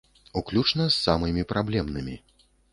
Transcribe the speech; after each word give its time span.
Уключна 0.39 0.87
з 0.95 0.97
самымі 1.05 1.45
праблемнымі. 1.53 2.19